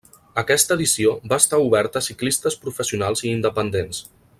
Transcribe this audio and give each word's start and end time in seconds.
Aquesta 0.41 0.77
edició 0.79 1.11
va 1.33 1.39
estar 1.43 1.59
oberta 1.67 2.01
a 2.03 2.07
ciclistes 2.09 2.59
professionals 2.67 3.25
i 3.29 3.31
independents. 3.39 4.05